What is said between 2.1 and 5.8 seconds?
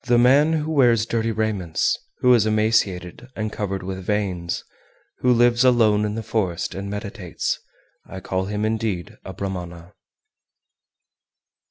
who is emaciated and covered with veins, who lives